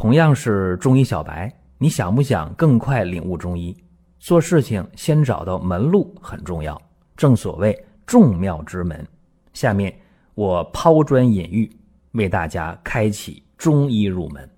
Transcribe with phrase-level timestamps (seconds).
[0.00, 3.76] 同样是中医小白，你想不想更快领悟中医？
[4.18, 6.80] 做事情先找到门路很重要，
[7.18, 9.06] 正所谓众妙之门。
[9.52, 9.94] 下面
[10.34, 11.70] 我抛砖引玉，
[12.12, 14.48] 为大家开启中医入门。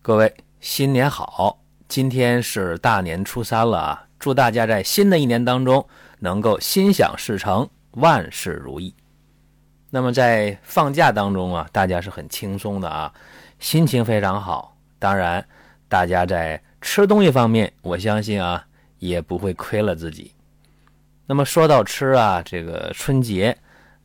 [0.00, 4.06] 各位新年好，今天是大年初三了啊！
[4.16, 5.84] 祝大家在新的一年当中
[6.20, 8.94] 能够心想事成，万事如意。
[9.90, 13.12] 那么在放假当中啊，大家是很轻松的啊。
[13.58, 15.44] 心情非常好，当然，
[15.88, 18.64] 大家在吃东西方面，我相信啊，
[18.98, 20.32] 也不会亏了自己。
[21.26, 23.56] 那么说到吃啊，这个春节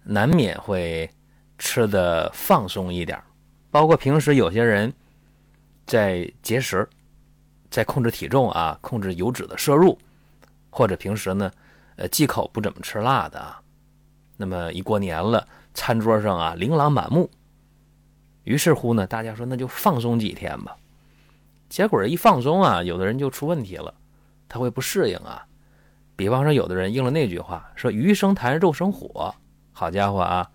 [0.03, 1.09] 难免会
[1.57, 3.17] 吃的放松一点，
[3.69, 4.91] 包括平时有些人
[5.85, 6.87] 在节食，
[7.69, 9.97] 在控制体重啊，控制油脂的摄入，
[10.69, 11.51] 或者平时呢，
[11.95, 13.61] 呃，忌口不怎么吃辣的啊。
[14.35, 17.29] 那么一过年了，餐桌上啊，琳琅满目。
[18.43, 20.75] 于是乎呢，大家说那就放松几天吧。
[21.69, 23.93] 结果一放松啊，有的人就出问题了，
[24.47, 25.45] 他会不适应啊。
[26.15, 29.33] 比方说，有的人应了那句话，说“鱼生痰，肉生火”。
[29.73, 30.47] 好家伙啊，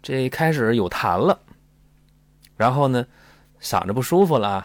[0.00, 1.36] 这开始有痰了，
[2.56, 3.04] 然后呢，
[3.60, 4.64] 嗓子不舒服了，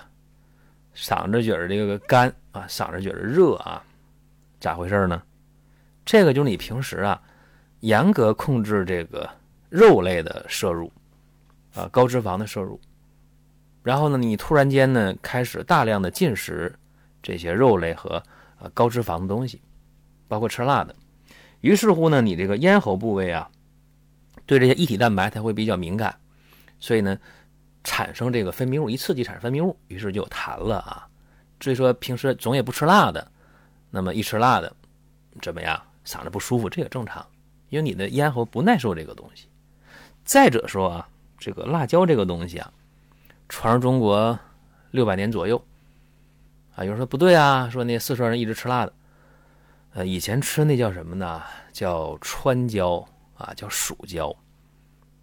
[0.96, 3.82] 嗓子觉得这个干啊，嗓子觉得热啊，
[4.60, 5.24] 咋回事呢？
[6.06, 7.20] 这个就是你平时啊，
[7.80, 9.28] 严格控制这个
[9.70, 10.92] 肉类的摄入。
[11.74, 12.80] 啊，高脂肪的摄入，
[13.82, 16.78] 然后呢，你突然间呢开始大量的进食
[17.24, 18.22] 这些肉类和
[18.60, 19.62] 呃高脂肪的东西，
[20.28, 20.94] 包括吃辣的，
[21.62, 23.50] 于是乎呢，你这个咽喉部位啊，
[24.46, 26.14] 对这些异体蛋白它会比较敏感，
[26.78, 27.18] 所以呢，
[27.86, 31.08] 产生这个分泌物，一刺激产生分泌物，于是就有痰了啊。
[31.58, 33.32] 至于说平时总也不吃辣的，
[33.90, 34.76] 那么一吃辣的
[35.42, 37.26] 怎么样，嗓子不舒服，这也正常，
[37.70, 39.48] 因为你的咽喉不耐受这个东西。
[40.26, 41.08] 再者说啊。
[41.42, 42.72] 这个辣椒这个东西啊，
[43.50, 44.38] 传入中国
[44.92, 45.60] 六百年左右，
[46.76, 48.94] 啊，有人说不对啊，说那四川人一直吃辣的，
[49.94, 51.42] 呃，以前吃那叫什么呢？
[51.74, 53.04] 叫川椒
[53.34, 54.32] 啊，叫蜀椒，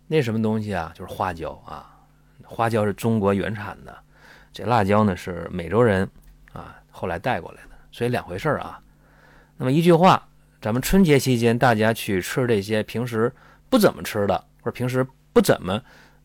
[0.08, 0.90] 那什么东西啊？
[0.92, 1.88] 就是花椒啊，
[2.44, 3.96] 花椒是中国原产的，
[4.52, 6.02] 这辣椒呢是美洲人
[6.52, 8.80] 啊后来带过来的，所以两回事啊。
[9.56, 10.26] 那么一句话，
[10.60, 13.32] 咱们春节期间大家去吃这些平时
[13.68, 15.80] 不怎么吃的，或者平时不怎么。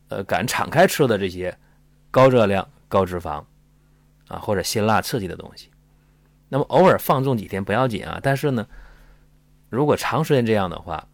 [0.09, 1.57] 呃，敢敞开吃的这些
[2.11, 3.43] 高热量、高脂肪
[4.27, 5.69] 啊，或者辛辣刺激的东西，
[6.49, 8.19] 那么偶尔放纵几天不要紧啊。
[8.21, 8.67] 但是呢，
[9.69, 11.07] 如果长时间这样的话，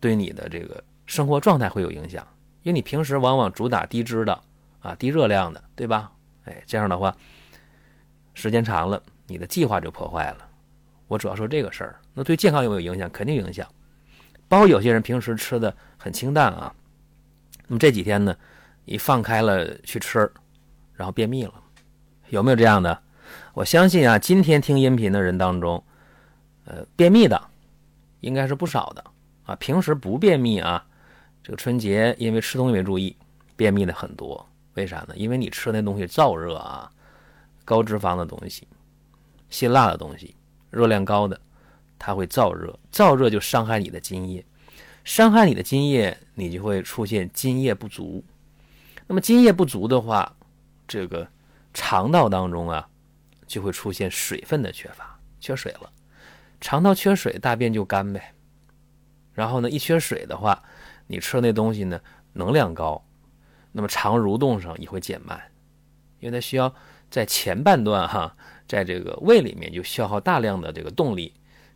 [0.00, 2.26] 对你的这个生活状态会有影响，
[2.62, 4.38] 因为你平时往往主打低脂的
[4.80, 6.12] 啊、低热量的，对吧？
[6.44, 7.16] 哎，这样的话，
[8.34, 10.48] 时间长了，你的计划就破坏了。
[11.06, 13.08] 我主要说这个事儿，那对健康有没有影响？
[13.10, 13.66] 肯定影响。
[14.48, 16.74] 包括有些人平时吃的很清淡啊。
[17.66, 18.36] 那么这几天呢，
[18.84, 20.30] 一放开了去吃，
[20.92, 21.54] 然后便秘了，
[22.28, 23.02] 有没有这样的？
[23.54, 25.82] 我相信啊，今天听音频的人当中，
[26.64, 27.40] 呃，便秘的
[28.20, 29.04] 应该是不少的
[29.44, 29.56] 啊。
[29.56, 30.84] 平时不便秘啊，
[31.42, 33.16] 这个春节因为吃东西没注意，
[33.56, 34.46] 便秘的很多。
[34.74, 35.14] 为啥呢？
[35.16, 36.90] 因为你吃那东西燥热啊，
[37.64, 38.68] 高脂肪的东西，
[39.48, 40.34] 辛辣的东西，
[40.70, 41.40] 热量高的，
[41.98, 44.44] 它会燥热，燥热就伤害你的津液。
[45.04, 48.24] 伤害你的津液，你就会出现津液不足。
[49.06, 50.34] 那么津液不足的话，
[50.88, 51.28] 这个
[51.74, 52.88] 肠道当中啊，
[53.46, 55.92] 就会出现水分的缺乏，缺水了。
[56.58, 58.32] 肠道缺水，大便就干呗。
[59.34, 60.62] 然后呢，一缺水的话，
[61.06, 62.00] 你吃那东西呢，
[62.32, 63.04] 能量高，
[63.72, 65.38] 那么肠蠕动上也会减慢，
[66.20, 66.74] 因为它需要
[67.10, 68.34] 在前半段哈，
[68.66, 71.34] 在这个胃里面就消耗大量的这个动力，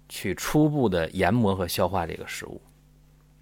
[0.09, 2.63] 去初步的研磨和消化这个食物。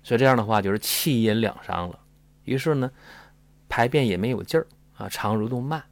[0.06, 1.98] 所以这样的话就是气阴两伤了，
[2.44, 2.88] 于是呢，
[3.68, 4.64] 排便也没有劲儿
[4.96, 5.82] 啊，肠蠕动慢，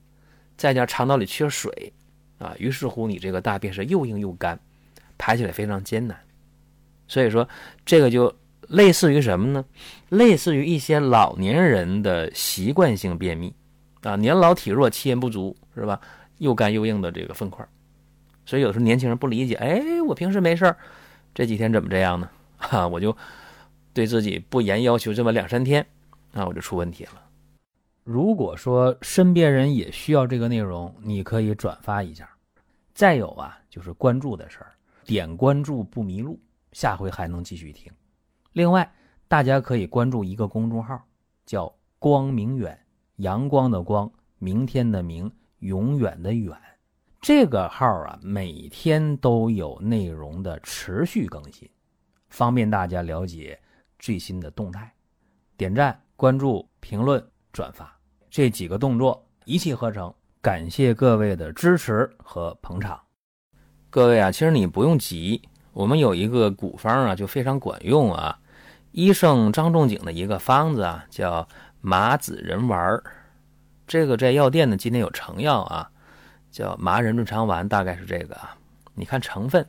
[0.57, 1.93] 再加上肠道里缺水
[2.39, 4.57] 啊，于是乎你这个大便是又硬又干，
[5.19, 6.17] 排起来非常艰难。
[7.09, 7.49] 所以说
[7.85, 8.33] 这个就
[8.69, 9.65] 类似于什么呢？
[10.11, 13.53] 类似于一些老年人的习惯性便秘
[14.03, 16.01] 啊，年老体弱，气阴不足是吧？
[16.39, 17.67] 又干又硬的这个粪块。
[18.47, 20.77] 所以有时候年轻人不理解，哎，我平时没事儿，
[21.35, 22.31] 这几天怎么这样呢？
[22.59, 23.17] 哈，我就。
[23.95, 25.87] 对自己不严要求，这么两三天，
[26.33, 27.23] 那我就出问题了。
[28.03, 32.29] 如果说身边人也需要这个内容，你可以转发一下。
[32.93, 34.73] 再有啊，就是关注的事儿，
[35.05, 36.39] 点关注不迷路，
[36.73, 37.91] 下回还能继续听。
[38.53, 38.93] 另外，
[39.27, 41.03] 大家可以关注一个公众号，
[41.47, 42.79] 叫“光明远”，
[43.17, 45.31] 阳光的光，明天的明，
[45.61, 46.57] 永远的远。
[47.21, 51.69] 这个号啊，每天都有内容的持续更新，
[52.29, 53.59] 方便大家了解。
[54.05, 54.93] 最新的动态，
[55.57, 57.91] 点赞、关注、评论、转发
[58.29, 63.01] 这几个动作一气呵成，感谢各位的支持和捧场。
[63.89, 65.41] 各位啊，其实你不用急，
[65.73, 68.39] 我们有一个古方啊，就非常管用啊。
[68.93, 71.49] 医圣张仲景的一个方子啊，叫
[71.81, 73.03] 麻子仁丸儿。
[73.87, 75.91] 这个在药店呢，今天有成药啊，
[76.51, 78.55] 叫麻仁润肠丸，大概是这个啊。
[78.93, 79.67] 你看成分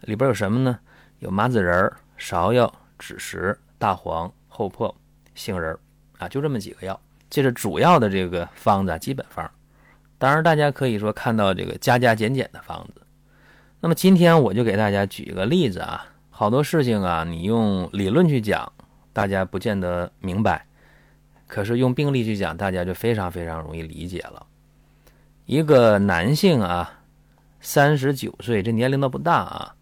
[0.00, 0.80] 里边有什么呢？
[1.20, 4.94] 有麻子仁儿、芍药、枳实、大黄、厚朴、
[5.34, 5.76] 杏仁
[6.18, 7.00] 啊，就这么几个药。
[7.30, 9.50] 这是主要的这个方子，啊基本方。
[10.18, 13.02] 当然，大家可以说看到这个加加减减的方子。
[13.80, 18.72] 那么今天我就给大家举一个例子啊，好多事情啊，你用理论去讲，
[19.12, 20.66] 大家不见得明白。
[21.46, 24.44] 可是用病例去讲，大家就非常非常容易理解了。
[25.46, 27.00] 一个男性啊，
[27.60, 29.74] 三十九岁，这年龄都不大啊，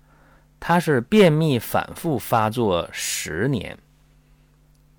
[0.61, 3.79] 他是便秘反复发作十年，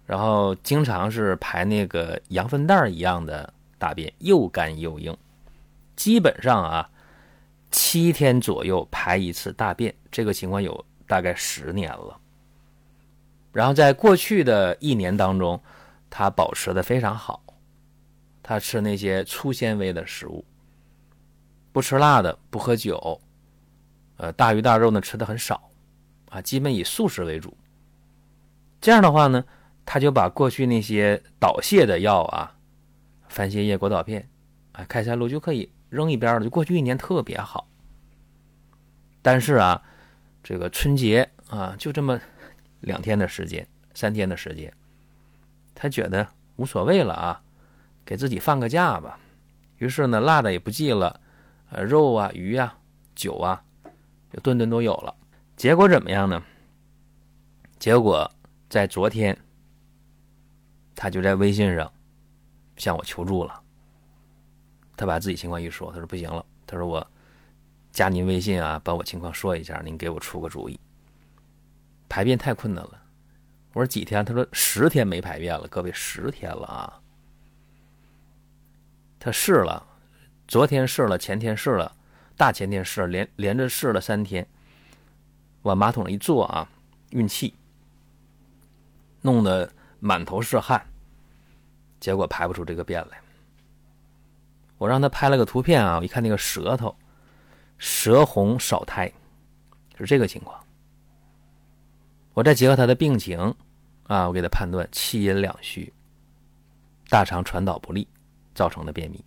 [0.08, 5.16] 然后经常是排那个羊粪蛋一样的大便，又干又硬，
[5.96, 6.90] 基本上啊，
[7.70, 12.20] 七天左右排一次大便，这个情况有大概十年了。
[13.52, 15.62] 然后在过去的一年当中。
[16.10, 17.44] 他保持的非常好，
[18.42, 20.44] 他吃那些粗纤维的食物，
[21.74, 23.20] 不吃辣的，不喝酒，
[24.16, 25.70] 呃，大鱼大肉呢吃的很少，
[26.30, 27.56] 啊，基本以素食为主。
[28.80, 29.44] 这样的话呢，
[29.90, 32.54] 他就把过去那些导泻的药啊，
[33.30, 34.30] 番泻叶、果导片，
[34.74, 36.44] 啊，开塞露就可以扔一边了。
[36.44, 37.66] 就过去一年特别好。
[39.22, 39.82] 但是啊，
[40.44, 42.20] 这个春节啊，就这么
[42.82, 44.72] 两天的时间，三天的时间。
[45.74, 47.42] 他觉得无所谓了啊，
[48.04, 49.18] 给自己放个假吧。
[49.78, 51.22] 于是呢，辣的也不忌了，
[51.70, 52.78] 呃，肉啊、鱼啊、
[53.16, 53.64] 酒啊，
[54.34, 55.16] 就顿顿都有了。
[55.56, 56.44] 结果怎么样呢？
[57.80, 58.30] 结果
[58.68, 59.38] 在昨天，
[60.98, 61.94] 他就在微信上
[62.76, 63.62] 向我求助了。
[64.96, 67.08] 他把自己情况一说，他说不行了，他说我
[67.92, 70.80] 加您微信啊，把我情况说一下，您给我出个主意。
[72.10, 73.00] 排便太困难了。
[73.74, 74.26] 我说几天？
[74.26, 75.68] 他说十天没排便了。
[75.68, 77.00] 各位，十天了啊！
[79.20, 79.86] 他试了，
[80.48, 81.96] 昨天试了，前天试了，
[82.36, 84.48] 大前天试了，连连着试了三天。
[85.62, 86.68] 往马桶上一坐啊，
[87.12, 87.54] 运气，
[89.22, 90.86] 弄得满头是汗，
[92.00, 93.18] 结果排不出这个便来。
[94.78, 96.96] 我让他拍了个图片啊，我一看那个舌头，
[97.78, 99.12] 舌红少苔，
[99.98, 100.60] 是这个情况。
[102.34, 103.54] 我再结合他的病情。
[104.08, 105.92] 啊，我给他判断气阴两虚，
[107.10, 108.08] 大肠传导不利
[108.56, 109.22] 造成的便秘。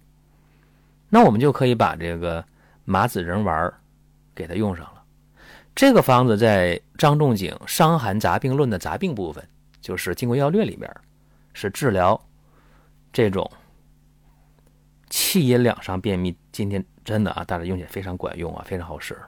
[1.10, 2.42] 那我们就可以把这个
[2.86, 3.70] 麻子仁丸
[4.34, 5.04] 给他用上了。
[5.74, 9.46] 这个方子在张仲景《伤寒杂病论》的杂病部分，
[9.90, 10.88] 就是《金匮要略》里边，
[11.52, 12.28] 是治疗
[13.12, 13.50] 这种
[15.08, 16.32] 气阴两伤便秘。
[16.52, 19.20] 今天真的啊，大家用起来非常管用啊，非常好使，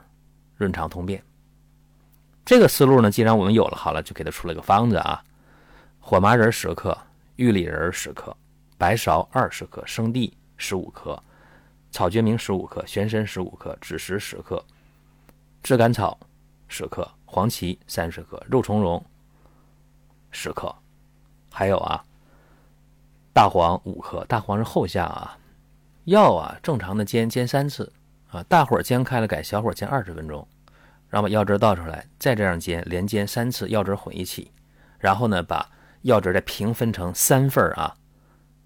[0.55, 1.21] 润肠通便。
[2.45, 5.21] 这个思路呢，既然我们有了，好了，就给他出了个方子啊。
[5.99, 6.97] 火麻仁十克，
[7.35, 8.33] 玉里仁十克，
[8.77, 11.21] 白芍二十克，生地十五克，
[11.91, 14.63] 草决明十五克，玄参十五克，枳实十克，
[15.61, 16.17] 炙甘草
[16.69, 19.05] 十克，黄芪三十克，肉苁蓉
[20.33, 20.75] 十克，
[21.49, 22.03] 还有啊，
[23.31, 25.37] 大黄五克，大黄是后下啊。
[26.03, 27.93] 药啊，正常的煎煎三次
[28.29, 30.45] 啊，大火煎开了改小火煎二十分钟，
[31.07, 34.51] 然后把药汁倒出来，再这样煎，连煎三次，药汁混一起，
[34.99, 35.65] 然后呢把。
[36.03, 37.95] 药汁再平分成三份啊，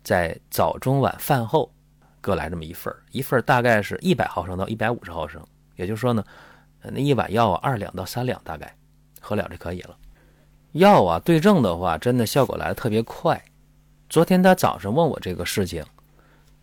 [0.03, 1.71] 在早中晚饭后
[2.19, 5.39] 各来这么一份一份大概是一百毫升到一百五十毫升，
[5.75, 6.25] 也就是说呢，
[6.81, 8.75] 那一碗药二两到三两大概
[9.21, 9.95] 喝了就可以了。
[10.74, 13.41] 药啊对症的话，真的效果来的特别快。
[14.09, 15.83] 昨天他早上问我这个事情，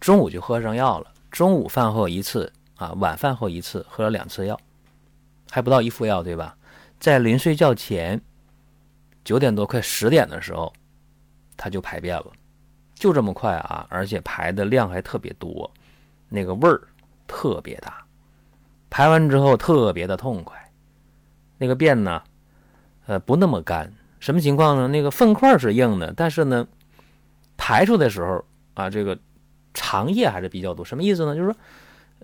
[0.00, 4.58] 中午就喝上药了，中午饭后一次啊，晚饭后一次，喝了两次药，
[5.50, 6.56] 还不到一副药对吧？
[6.98, 8.20] 在临睡觉前。
[9.24, 10.70] 九点多快十点的时候，
[11.56, 12.26] 他就排便了，
[12.94, 13.86] 就这么快啊！
[13.88, 15.70] 而且排的量还特别多，
[16.28, 16.78] 那个味儿
[17.26, 18.04] 特别大，
[18.90, 20.62] 排完之后特别的痛快。
[21.56, 22.22] 那个便呢，
[23.06, 23.92] 呃，不那么干。
[24.20, 24.88] 什么情况呢？
[24.88, 26.66] 那个粪块是硬的，但是呢，
[27.56, 29.18] 排出的时候啊，这个
[29.74, 30.84] 肠液还是比较多。
[30.84, 31.34] 什么意思呢？
[31.34, 31.56] 就是说，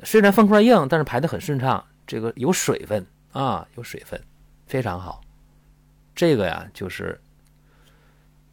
[0.04, 4.18] 虽然粪块硬，但是排的很顺畅，这个有水分啊，有水分，
[4.66, 5.20] 非常好。
[6.14, 7.20] 这个呀，就是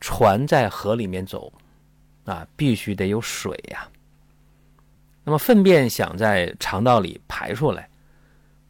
[0.02, 1.52] 船在河里面走，
[2.26, 3.88] 啊，必须得有水呀。
[5.24, 7.90] 那么粪便想在肠道里排出来，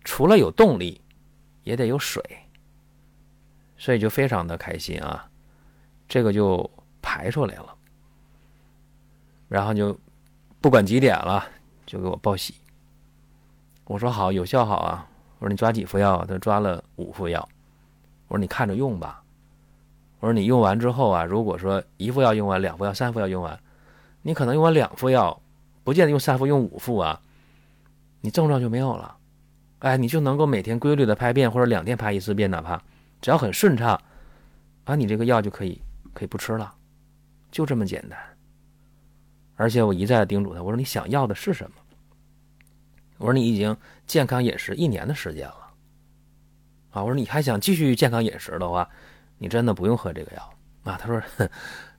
[0.04, 1.02] 除了有动力，
[1.64, 2.24] 也得有水，
[3.78, 5.30] 所以就非常的开心啊。
[6.08, 6.70] 这个就
[7.02, 7.76] 排出来了，
[9.48, 9.98] 然后就
[10.62, 11.46] 不管几点了，
[11.86, 12.56] 就给我报喜。
[13.86, 15.08] 我说好，有效好啊。
[15.40, 16.26] 我说你抓几副药？
[16.26, 17.48] 他抓了五副药。
[18.28, 19.22] 我说你看着用吧。
[20.20, 23.60] 我说你用完之后啊，如果说一副药用完，两副药、三副药用完，
[24.24, 25.40] 你可能用完两副药，
[25.84, 27.22] 不见得用三副、用五副啊，
[28.22, 29.16] 你症状就没有了。
[29.80, 32.82] 哎，你就能够每天规律的排便，或者两天排一次便，哪怕
[33.22, 34.00] 只要很顺畅，
[34.86, 35.82] 啊，你这个药就可以
[36.14, 36.74] 可以不吃了，
[37.52, 38.20] 就这么简单。
[39.56, 41.78] 而且我一再叮嘱他，我说你想要的是什么？
[43.18, 45.74] 我说你已经健康饮食一年的时间了，
[46.92, 48.88] 啊，我说你还想继续健康饮食的话，
[49.40, 50.96] 你真的不用喝这个药啊。
[51.02, 51.22] 他说，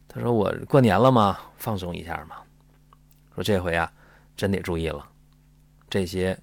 [0.07, 2.37] 他说我过年了嘛，放松一下嘛。
[3.35, 3.93] 说这回啊，
[4.37, 5.05] 真得注意了，
[5.91, 6.39] 这些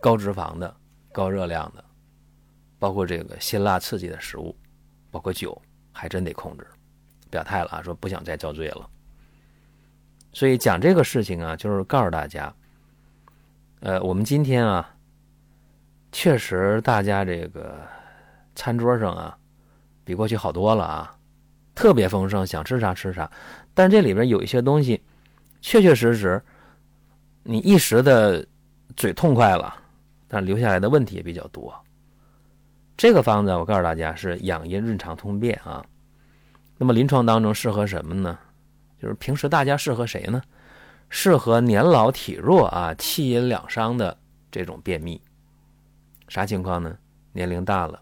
[0.00, 0.72] 高脂肪的、
[1.10, 1.84] 高热量的，
[2.82, 4.52] 包括这个辛辣刺激的食物，
[5.08, 5.56] 包括酒，
[5.92, 6.66] 还真得控制。
[7.30, 8.90] 表态了啊，说不想再遭罪了。
[10.32, 12.52] 所以讲这个事情啊，就是告诉大家。
[13.82, 14.92] 呃，我们今天啊，
[16.10, 17.78] 确实大家这个
[18.56, 19.38] 餐桌上啊，
[20.02, 21.16] 比过去好多了啊，
[21.76, 23.30] 特别丰盛，想吃啥吃啥。
[23.74, 25.00] 但这里边有一些东西，
[25.60, 26.42] 确确实实，
[27.44, 28.44] 你一时的
[28.96, 29.72] 嘴痛快了，
[30.26, 31.72] 但留下来的问题也比较多。
[33.02, 35.84] 这个方子我告诉大家是养阴润肠通便啊。
[36.78, 38.38] 那么临床当中适合什么呢？
[38.96, 40.40] 就是平时大家适合谁呢？
[41.08, 44.16] 适合年老体弱啊、气阴两伤的
[44.52, 45.20] 这种便秘，
[46.28, 46.96] 啥情况呢？
[47.32, 48.00] 年龄大了，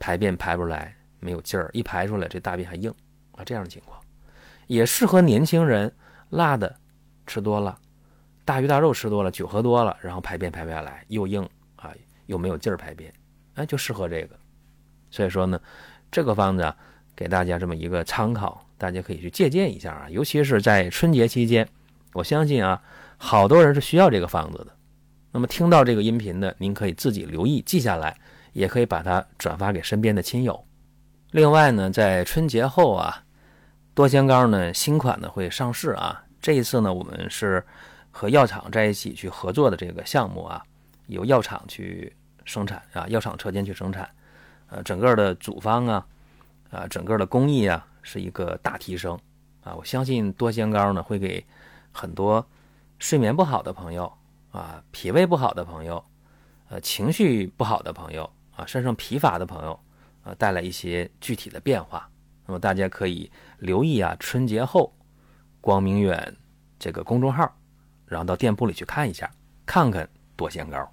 [0.00, 2.92] 排便排不出来，没有劲儿，一排出来这大便还硬
[3.36, 4.00] 啊，这样的情况，
[4.66, 5.94] 也适合年轻人，
[6.30, 6.74] 辣的
[7.24, 7.78] 吃多了，
[8.44, 11.92] 大鱼大肉吃多了，酒喝多了，然后排便排不下来，又硬啊，
[12.26, 13.14] 又没有劲儿排便，
[13.54, 14.36] 哎，就适合这个。
[15.10, 15.60] 所以说呢，
[16.10, 16.76] 这个方子啊，
[17.14, 21.68] 给大家这么一个参考，大家可以去借鉴一下啊，尤其是在春节期间。
[22.12, 22.80] 我相信啊，
[23.16, 24.68] 好多人是需要这个方子的。
[25.32, 28.16] 那么听到这个音频的，您可以自己留意记下来，
[28.52, 30.64] 也可以把它转发给身边的亲友。
[31.32, 33.24] 另外呢，在春节后啊，
[33.94, 36.22] 多香膏呢新款呢会上市啊。
[36.40, 37.64] 这一次呢，我们是
[38.12, 40.62] 和药厂在一起去合作的这个项目啊，
[41.08, 44.08] 由药厂去生产啊，药厂车间去生产。
[44.68, 46.06] 呃，整个的组方啊，
[46.70, 49.18] 啊，整个的工艺啊是一个大提升
[49.62, 49.74] 啊。
[49.74, 51.44] 我相信多仙膏呢会给。
[51.96, 52.44] 很多
[52.98, 54.12] 睡眠不好的朋友
[54.50, 56.04] 啊，脾胃不好的朋友，
[56.68, 59.78] 呃，情绪不好的朋友啊，身上疲乏的朋友
[60.24, 62.10] 啊，带来一些具体的变化。
[62.46, 64.92] 那么大家可以留意啊，春节后
[65.60, 66.36] 光明远
[66.80, 67.48] 这个公众号，
[68.06, 69.30] 然后到店铺里去看一下，
[69.64, 70.92] 看看多仙膏。